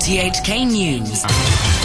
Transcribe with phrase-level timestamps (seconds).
[0.00, 1.79] RTHK News.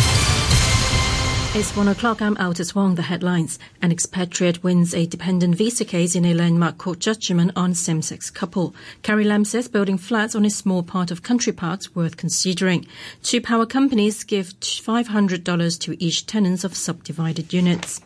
[1.57, 2.21] It's one o'clock.
[2.21, 2.95] I'm Altus Wong.
[2.95, 3.59] The headlines.
[3.81, 8.75] An expatriate wins a dependent visa case in a landmark court judgment on same-sex couple.
[9.03, 12.85] Carrie Lam says building flats on a small part of country parks worth considering.
[13.23, 18.01] Two power companies give $500 to each tenants of subdivided units.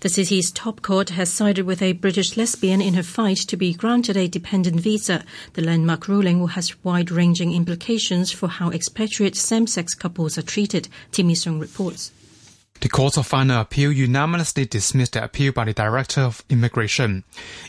[0.00, 3.74] The city's top court has sided with a British lesbian in her fight to be
[3.74, 5.24] granted a dependent visa.
[5.52, 10.88] The landmark ruling has wide-ranging implications for how expatriate same-sex couples are treated.
[11.12, 12.10] Timmy Sung reports.
[12.80, 17.24] The Court of Final Appeal unanimously dismissed the appeal by the Director of Immigration.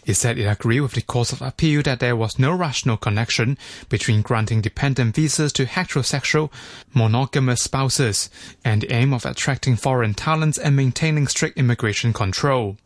[0.05, 3.57] It said it agreed with the Court of Appeal that there was no rational connection
[3.89, 6.51] between granting dependent visas to heterosexual,
[6.93, 8.29] monogamous spouses
[8.63, 12.77] and the aim of attracting foreign talents and maintaining strict immigration control.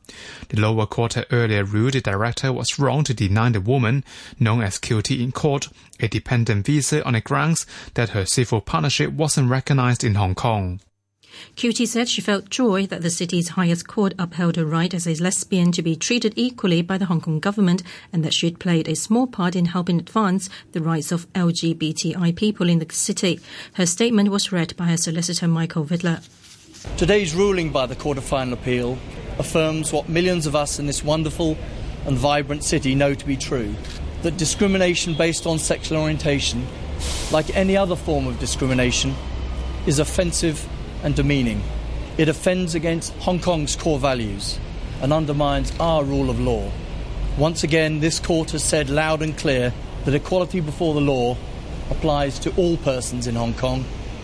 [0.47, 4.05] The lower court had earlier ruled the director was wrong to deny the woman,
[4.39, 5.67] known as QT in court,
[5.99, 7.65] a dependent visa on the grounds
[7.95, 10.79] that her civil partnership wasn't recognized in Hong Kong.
[11.55, 15.15] QT said she felt joy that the city's highest court upheld her right as a
[15.15, 18.87] lesbian to be treated equally by the Hong Kong government and that she had played
[18.87, 23.39] a small part in helping advance the rights of LGBTI people in the city.
[23.73, 26.27] Her statement was read by her solicitor Michael Vidler.
[26.97, 28.97] Today's ruling by the Court of Final Appeal
[29.39, 31.57] affirms what millions of us in this wonderful
[32.05, 33.73] and vibrant city know to be true
[34.23, 36.65] that discrimination based on sexual orientation,
[37.31, 39.13] like any other form of discrimination,
[39.85, 40.67] is offensive
[41.03, 41.61] and demeaning.
[42.17, 44.57] It offends against Hong Kong's core values
[45.01, 46.71] and undermines our rule of law.
[47.37, 49.73] Once again, this court has said loud and clear
[50.05, 51.35] that equality before the law
[51.89, 53.83] applies to all persons in Hong Kong,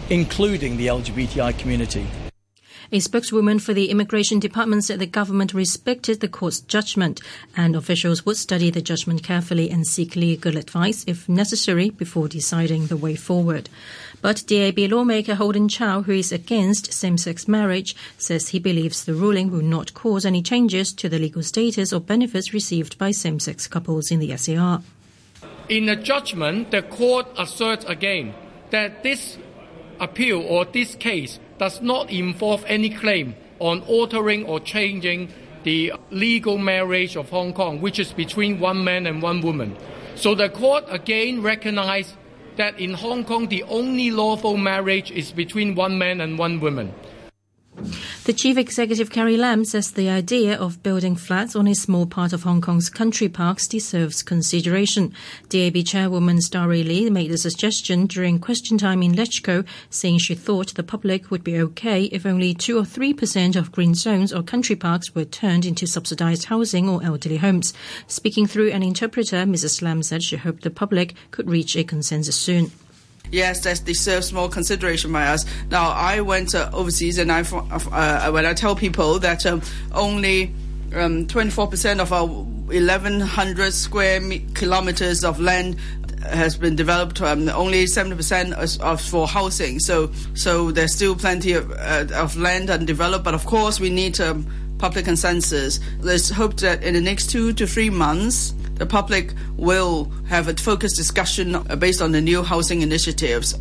[0.09, 2.07] including the LGBTI community.
[2.91, 7.21] A spokeswoman for the Immigration Department said the government respected the court's judgment
[7.55, 12.87] and officials would study the judgment carefully and seek legal advice if necessary before deciding
[12.87, 13.69] the way forward.
[14.23, 19.51] But DAB lawmaker Holden Chow, who is against same-sex marriage, says he believes the ruling
[19.51, 24.09] will not cause any changes to the legal status or benefits received by same-sex couples
[24.09, 24.81] in the SAR.
[25.69, 28.33] In the judgment, the court asserts again
[28.71, 29.37] that this
[29.99, 35.31] appeal or this case does not involve any claim on altering or changing
[35.63, 39.77] the legal marriage of Hong Kong, which is between one man and one woman.
[40.15, 42.15] So the court again recognized
[42.55, 46.93] that in Hong Kong the only lawful marriage is between one man and one woman.
[48.25, 52.33] The chief executive Carrie Lam says the idea of building flats on a small part
[52.33, 55.13] of Hong Kong's country parks deserves consideration.
[55.49, 60.75] DAB chairwoman Starry Lee made the suggestion during question time in LegCo, saying she thought
[60.75, 64.75] the public would be okay if only 2 or 3% of green zones or country
[64.75, 67.73] parks were turned into subsidized housing or elderly homes.
[68.07, 69.81] Speaking through an interpreter, Mrs.
[69.81, 72.71] Lam said she hoped the public could reach a consensus soon
[73.31, 75.45] yes, that deserves more consideration by us.
[75.69, 79.61] Now, I went uh, overseas, and I uh, when I tell people that um,
[79.93, 80.53] only
[80.95, 84.21] um, 24% of our 1,100 square
[84.53, 85.77] kilometers of land
[86.23, 87.21] has been developed.
[87.21, 89.79] Um, only 70% of for housing.
[89.79, 93.23] So, so there's still plenty of, uh, of land undeveloped.
[93.23, 94.45] But of course, we need um,
[94.77, 95.79] public consensus.
[95.99, 100.55] Let's hope that in the next two to three months, the public will have a
[100.55, 103.55] focused discussion based on the new housing initiatives.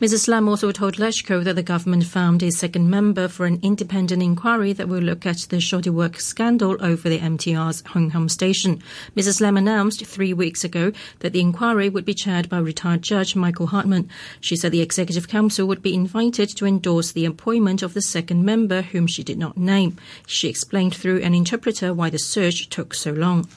[0.00, 0.28] Mrs.
[0.28, 4.74] Lam also told LegCo that the government found a second member for an independent inquiry
[4.74, 8.82] that will look at the shoddy work scandal over the MTR's Hong Kong station.
[9.16, 9.40] Mrs.
[9.40, 13.68] Lam announced three weeks ago that the inquiry would be chaired by retired Judge Michael
[13.68, 14.10] Hartmann.
[14.40, 18.44] She said the Executive Council would be invited to endorse the appointment of the second
[18.44, 19.96] member, whom she did not name.
[20.26, 23.48] She explained through an interpreter why the search took so long.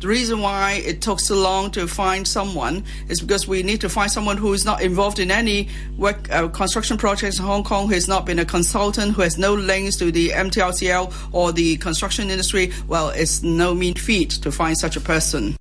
[0.00, 3.90] The reason why it took so long to find someone is because we need to
[3.90, 5.68] find someone who is not involved in any
[5.98, 9.36] work uh, construction projects in Hong Kong, who has not been a consultant, who has
[9.36, 12.72] no links to the MTRCL or the construction industry.
[12.88, 15.59] Well, it's no mean feat to find such a person.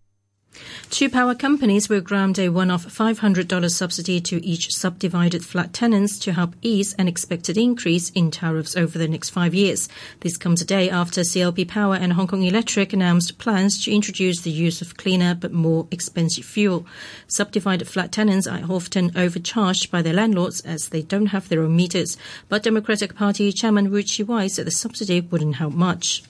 [0.89, 6.33] Two power companies will grant a one-off $500 subsidy to each subdivided flat tenants to
[6.33, 9.87] help ease an expected increase in tariffs over the next five years.
[10.21, 14.41] This comes a day after CLP Power and Hong Kong Electric announced plans to introduce
[14.41, 16.87] the use of cleaner but more expensive fuel.
[17.27, 21.75] Subdivided flat tenants are often overcharged by their landlords as they don't have their own
[21.75, 22.17] meters.
[22.49, 26.23] But Democratic Party Chairman Wu Chi-wai said the subsidy wouldn't help much.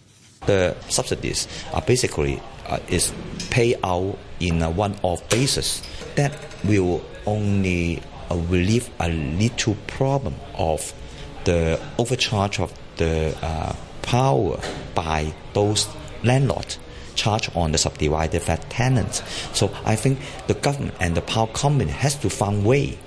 [0.47, 3.13] The subsidies are basically uh, is
[3.49, 5.81] pay out in a one-off basis.
[6.15, 6.33] That
[6.63, 10.93] will only uh, relieve a little problem of
[11.45, 14.59] the overcharge of the uh, power
[14.95, 15.87] by those
[16.23, 16.79] landlords
[17.15, 19.21] charge on the subdivided flat tenants.
[19.57, 22.97] So I think the government and the power company has to find way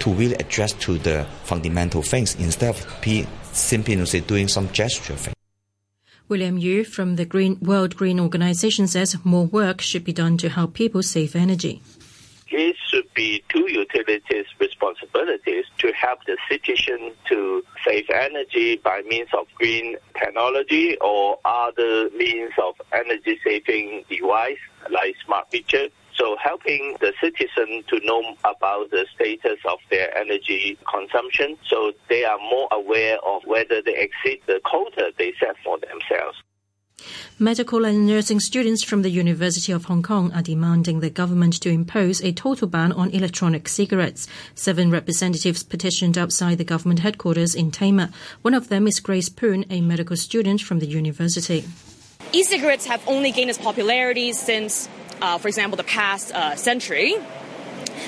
[0.00, 5.33] to really address to the fundamental things instead of simply doing some gesture thing.
[6.26, 10.48] William Yu from the Green World Green Organization says more work should be done to
[10.48, 11.82] help people save energy.
[12.50, 19.28] It should be two utilities' responsibilities to help the citizen to save energy by means
[19.36, 24.56] of green technology or other means of energy saving device
[24.90, 25.88] like smart meter.
[26.16, 32.24] So helping the citizen to know about the status of their energy consumption so they
[32.24, 36.38] are more aware of whether they exceed the quota they set for themselves.
[37.38, 41.68] Medical and nursing students from the University of Hong Kong are demanding the government to
[41.68, 44.28] impose a total ban on electronic cigarettes.
[44.54, 48.10] Seven representatives petitioned outside the government headquarters in Tamar.
[48.42, 51.64] One of them is Grace Poon, a medical student from the university.
[52.32, 54.88] E-cigarettes have only gained its popularity since
[55.24, 57.16] uh, for example, the past uh, century.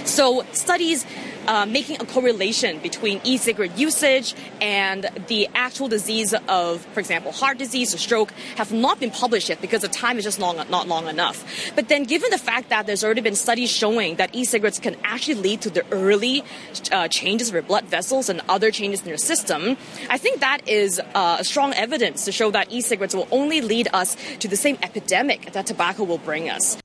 [0.04, 1.06] So studies
[1.46, 7.58] uh, making a correlation between e-cigarette usage and the actual disease of, for example, heart
[7.58, 10.88] disease or stroke have not been published yet because the time is just long, not
[10.88, 11.44] long enough.
[11.74, 15.34] But then given the fact that there's already been studies showing that e-cigarettes can actually
[15.34, 16.44] lead to the early
[16.92, 19.76] uh, changes of your blood vessels and other changes in your system,
[20.10, 24.16] I think that is uh, strong evidence to show that e-cigarettes will only lead us
[24.40, 26.78] to the same epidemic that tobacco will bring us.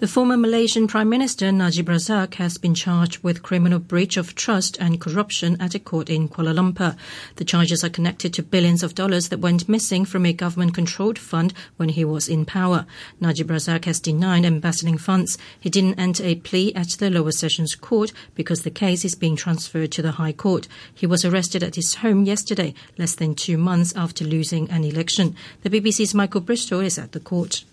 [0.00, 4.76] The former Malaysian Prime Minister Najib Razak has been charged with criminal breach of trust
[4.78, 6.96] and corruption at a court in Kuala Lumpur.
[7.34, 11.18] The charges are connected to billions of dollars that went missing from a government controlled
[11.18, 12.86] fund when he was in power.
[13.18, 15.36] Najib Razak has denied embezzling funds.
[15.58, 19.34] He didn't enter a plea at the lower sessions court because the case is being
[19.34, 20.68] transferred to the High Court.
[20.94, 25.34] He was arrested at his home yesterday, less than two months after losing an election.
[25.64, 27.64] The BBC's Michael Bristow is at the court.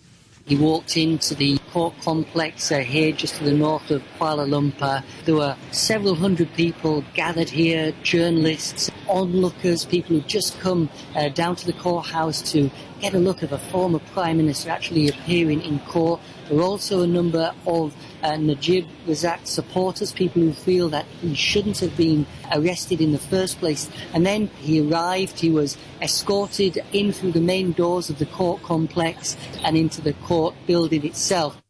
[0.45, 5.03] He walked into the court complex uh, here just to the north of Kuala Lumpur.
[5.25, 11.57] There were several hundred people gathered here, journalists, onlookers, people who just come uh, down
[11.57, 15.79] to the courthouse to get a look of a former Prime Minister actually appearing in
[15.79, 16.21] court.
[16.47, 17.93] There were also a number of
[18.23, 23.19] uh, Najib Razak supporters, people who feel that he shouldn't have been arrested in the
[23.19, 23.89] first place.
[24.13, 28.63] And then he arrived, he was escorted in through the main doors of the court
[28.63, 31.61] complex and into the court building itself.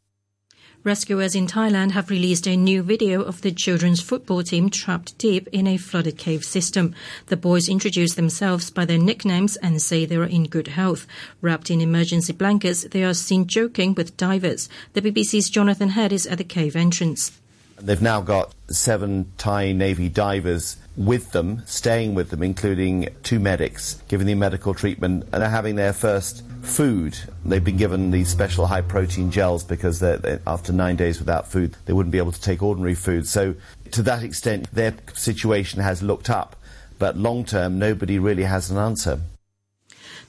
[0.85, 5.47] Rescuers in Thailand have released a new video of the children's football team trapped deep
[5.51, 6.93] in a flooded cave system.
[7.25, 11.07] The boys introduce themselves by their nicknames and say they are in good health.
[11.41, 14.69] Wrapped in emergency blankets, they are seen joking with divers.
[14.93, 17.31] The BBC's Jonathan Head is at the cave entrance.
[17.81, 24.01] They've now got seven Thai Navy divers with them, staying with them, including two medics,
[24.07, 27.17] giving them medical treatment and having their first food.
[27.43, 31.75] They've been given these special high protein gels because they're, after nine days without food,
[31.85, 33.27] they wouldn't be able to take ordinary food.
[33.27, 33.55] So,
[33.91, 36.55] to that extent, their situation has looked up.
[36.97, 39.19] But long term, nobody really has an answer.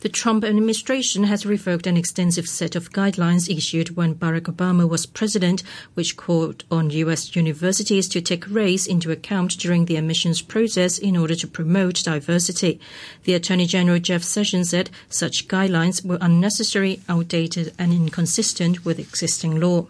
[0.07, 5.05] The Trump administration has revoked an extensive set of guidelines issued when Barack Obama was
[5.05, 5.65] president,
[5.95, 7.35] which called on U.S.
[7.35, 12.79] universities to take race into account during the admissions process in order to promote diversity.
[13.25, 19.59] The Attorney General Jeff Sessions said such guidelines were unnecessary, outdated, and inconsistent with existing
[19.59, 19.89] law.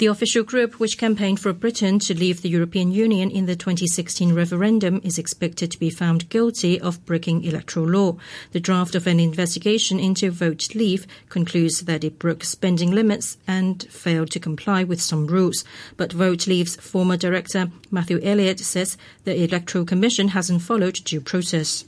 [0.00, 4.32] The official group, which campaigned for Britain to leave the European Union in the 2016
[4.34, 8.16] referendum, is expected to be found guilty of breaking electoral law.
[8.52, 13.82] The draft of an investigation into vote leave concludes that it broke spending limits and
[13.90, 15.66] failed to comply with some rules.
[15.98, 21.84] But Vote Leave's former director, Matthew Elliott, says the Electoral Commission hasn't followed due process.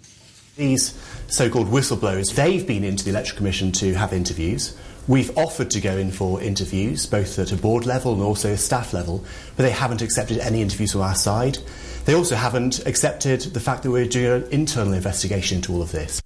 [0.58, 0.94] These
[1.28, 4.76] so called whistleblowers, they've been into the Electoral Commission to have interviews.
[5.08, 8.56] We've offered to go in for interviews, both at a board level and also a
[8.56, 9.24] staff level,
[9.56, 11.58] but they haven't accepted any interviews from our side.
[12.04, 15.90] They also haven't accepted the fact that we're doing an internal investigation into all of
[15.90, 16.21] this.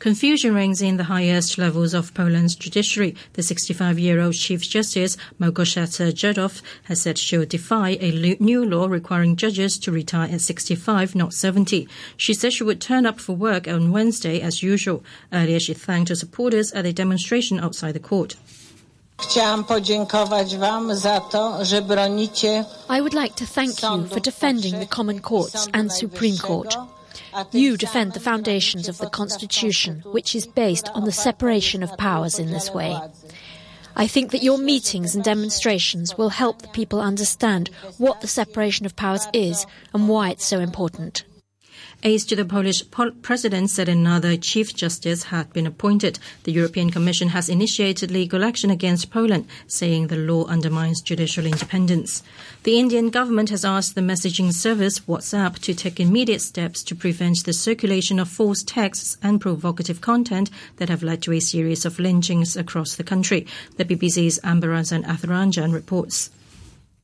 [0.00, 3.14] Confusion reigns in the highest levels of Poland's judiciary.
[3.34, 9.78] The 65-year-old Chief Justice Małgorzata Żurów has said she'll defy a new law requiring judges
[9.80, 11.86] to retire at 65, not 70.
[12.16, 15.04] She said she would turn up for work on Wednesday as usual.
[15.34, 18.36] Earlier, she thanked her supporters at a demonstration outside the court.
[22.88, 26.74] I would like to thank you for defending the Common Courts and Supreme Court.
[27.52, 32.38] You defend the foundations of the Constitution, which is based on the separation of powers
[32.38, 32.98] in this way.
[33.96, 38.86] I think that your meetings and demonstrations will help the people understand what the separation
[38.86, 41.24] of powers is and why it's so important.
[42.02, 42.82] Aides to the Polish
[43.20, 46.18] president said another chief justice had been appointed.
[46.44, 52.22] The European Commission has initiated legal action against Poland, saying the law undermines judicial independence.
[52.62, 57.44] The Indian government has asked the messaging service WhatsApp to take immediate steps to prevent
[57.44, 61.98] the circulation of false texts and provocative content that have led to a series of
[61.98, 63.46] lynchings across the country.
[63.76, 66.30] The BBC's Ambarasan Ethirajan reports.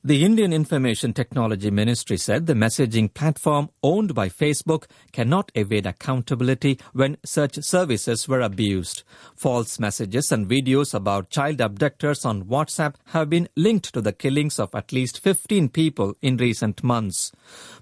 [0.06, 6.78] The Indian Information Technology Ministry said the messaging platform owned by Facebook cannot evade accountability
[6.92, 9.02] when such services were abused.
[9.34, 14.60] False messages and videos about child abductors on WhatsApp have been linked to the killings
[14.60, 17.32] of at least 15 people in recent months.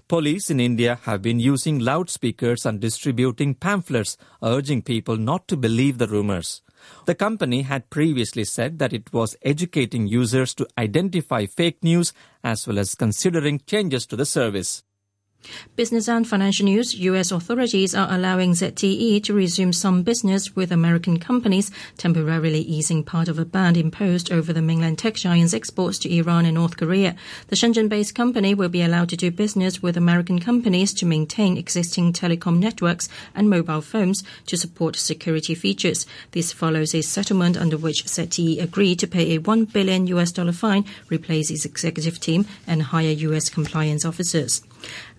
[0.07, 5.99] Police in India have been using loudspeakers and distributing pamphlets urging people not to believe
[5.99, 6.63] the rumors.
[7.05, 12.13] The company had previously said that it was educating users to identify fake news
[12.43, 14.83] as well as considering changes to the service.
[15.75, 16.95] Business and financial news.
[16.95, 17.31] U.S.
[17.31, 23.37] authorities are allowing ZTE to resume some business with American companies, temporarily easing part of
[23.37, 27.15] a ban imposed over the mainland tech giant's exports to Iran and North Korea.
[27.47, 32.13] The Shenzhen-based company will be allowed to do business with American companies to maintain existing
[32.13, 36.05] telecom networks and mobile phones to support security features.
[36.31, 40.51] This follows a settlement under which ZTE agreed to pay a 1 billion US dollar
[40.51, 43.49] fine, replace its executive team, and hire U.S.
[43.49, 44.61] compliance officers.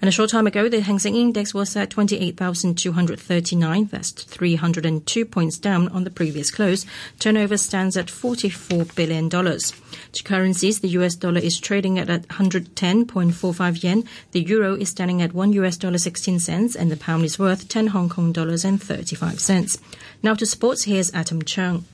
[0.00, 3.86] And a short time ago, the Hang Seng Index was at 28,239.
[3.86, 6.84] That's 302 points down on the previous close.
[7.18, 9.30] Turnover stands at $44 billion.
[9.30, 14.04] To currencies, the US dollar is trading at 110.45 yen.
[14.32, 17.68] The euro is standing at 1 US dollar 16 cents and the pound is worth
[17.68, 19.78] 10 Hong Kong dollars and 35 cents.
[20.22, 21.84] Now to sports, here's Adam Chung.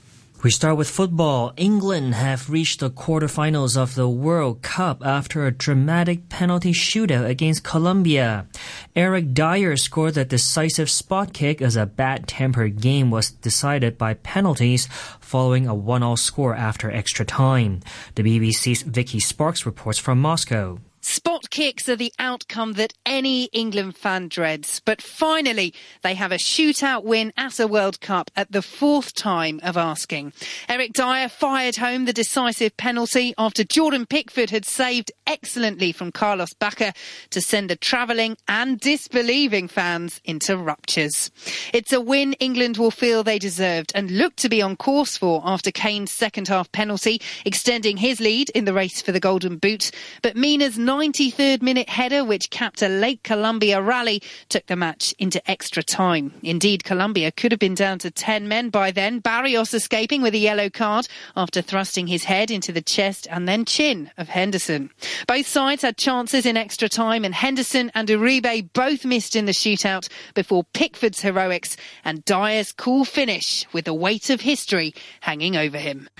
[0.43, 1.53] We start with football.
[1.57, 7.63] England have reached the quarterfinals of the World Cup after a dramatic penalty shootout against
[7.63, 8.49] Colombia.
[8.97, 14.89] Eric Dier scored the decisive spot kick as a bad-tempered game was decided by penalties
[15.21, 17.79] following a one-all score after extra time.
[18.17, 20.81] The BBC's Vicky Sparks reports from Moscow.
[21.05, 26.37] Spot kicks are the outcome that any England fan dreads, but finally they have a
[26.37, 30.33] shootout win at a World Cup at the fourth time of asking.
[30.69, 36.55] Eric Dier fired home the decisive penalty after Jordan Pickford had saved excellently from Carlos
[36.55, 36.95] Bacca
[37.31, 41.33] to send the travelling and disbelieving fans into raptures.
[41.73, 45.43] It's a win England will feel they deserved and look to be on course for
[45.45, 49.91] after Kane's second half penalty, extending his lead in the race for the Golden Boot.
[50.23, 55.41] But Mina's 93rd minute header, which capped a late Colombia rally, took the match into
[55.51, 56.35] extra time.
[56.43, 59.21] Indeed, Colombia could have been down to 10 men by then.
[59.21, 63.65] Barrios escaping with a yellow card after thrusting his head into the chest and then
[63.65, 64.91] chin of Henderson.
[65.27, 69.53] Both sides had chances in extra time, and Henderson and Uribe both missed in the
[69.53, 75.79] shootout before Pickford's heroics and Dier's cool finish with the weight of history hanging over
[75.79, 76.11] him.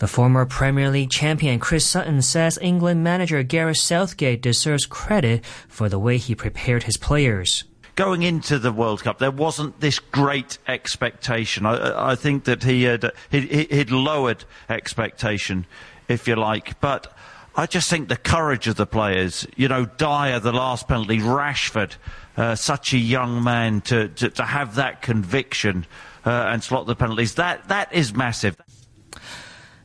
[0.00, 5.90] The former Premier League champion Chris Sutton says England manager Gareth Southgate deserves credit for
[5.90, 7.64] the way he prepared his players.
[7.96, 11.66] Going into the World Cup, there wasn't this great expectation.
[11.66, 15.66] I, I think that he had he, he'd lowered expectation,
[16.08, 17.14] if you like, but.
[17.56, 21.96] I just think the courage of the players, you know, Dier, the last penalty, Rashford,
[22.36, 25.84] uh, such a young man to, to, to have that conviction
[26.24, 28.56] uh, and slot the penalties, that, that is massive.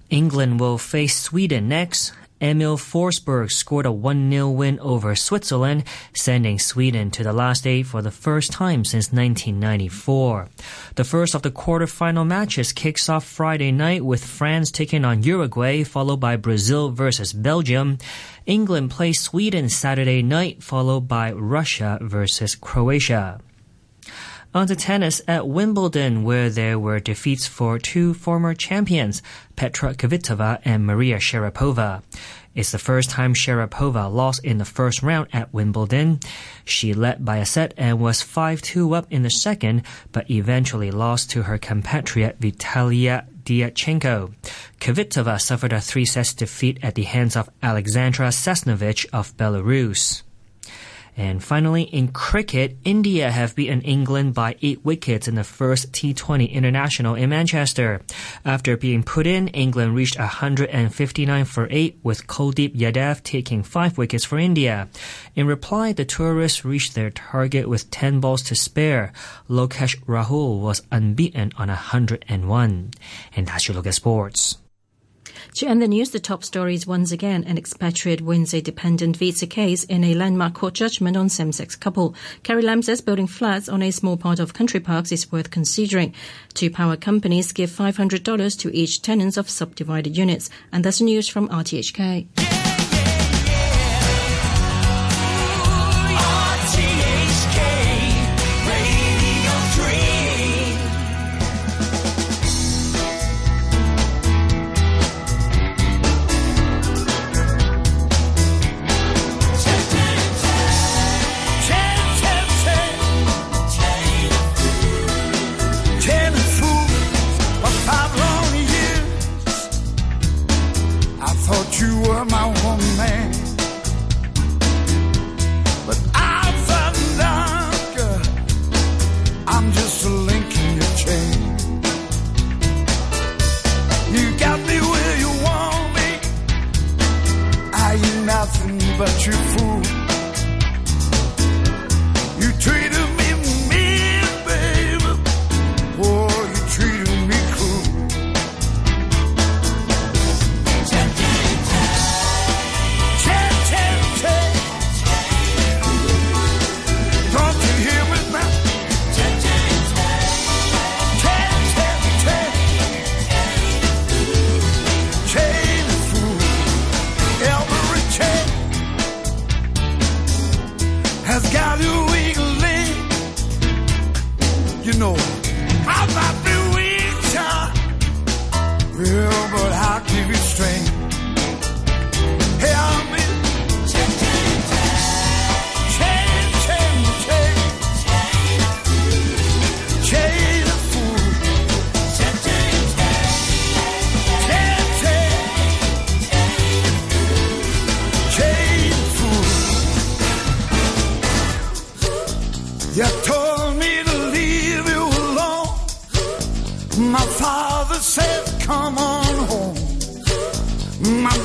[0.09, 2.13] England will face Sweden next.
[2.41, 5.83] Emil Forsberg scored a 1-0 win over Switzerland,
[6.13, 10.49] sending Sweden to the last eight for the first time since 1994.
[10.95, 15.83] The first of the quarterfinal matches kicks off Friday night with France taking on Uruguay,
[15.83, 17.97] followed by Brazil versus Belgium.
[18.45, 23.39] England plays Sweden Saturday night, followed by Russia versus Croatia.
[24.55, 29.21] On to tennis at Wimbledon, where there were defeats for two former champions,
[29.57, 32.01] Petra Kvitova and Maria Sharapova.
[32.55, 36.21] It's the first time Sharapova lost in the first round at Wimbledon.
[36.63, 39.81] She led by a set and was 5-2 up in the second,
[40.13, 44.35] but eventually lost to her compatriot Vitalia Diatchenko.
[44.79, 50.23] Kvitova suffered a three-set defeat at the hands of Alexandra Sasnovich of Belarus.
[51.17, 56.51] And finally, in cricket, India have beaten England by eight wickets in the first T20
[56.51, 58.01] International in Manchester.
[58.43, 64.25] After being put in, England reached 159 for 8 with Kuldeep Yadav taking 5 wickets
[64.25, 64.89] for India.
[65.35, 69.13] In reply, the tourists reached their target with 10 balls to spare.
[69.49, 72.91] Lokesh Rahul was unbeaten on 101.
[73.35, 74.57] And that's your look at sports.
[75.53, 79.47] To end the news, the top stories once again an expatriate wins a dependent visa
[79.47, 82.15] case in a landmark court judgment on same-sex couple.
[82.43, 86.13] Carrie Lam says building flats on a small part of country parks is worth considering.
[86.53, 90.49] Two power companies give $500 to each tenants of subdivided units.
[90.71, 92.54] And that's news from RTHK.